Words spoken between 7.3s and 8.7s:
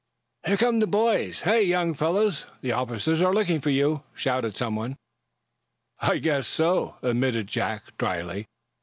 Jack, dryly.